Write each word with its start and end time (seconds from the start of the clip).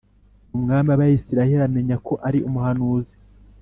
umwami 0.57 0.87
w’Abisirayeli 0.91 1.63
amenya 1.67 1.97
ko 2.07 2.13
ari 2.27 2.39
umuhanuzi 2.47 3.15